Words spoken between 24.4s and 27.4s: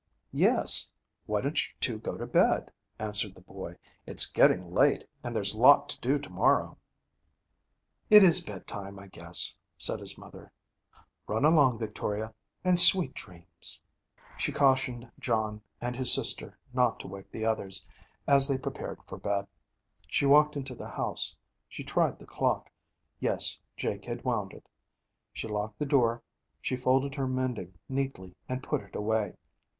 it. She locked the door. She folded her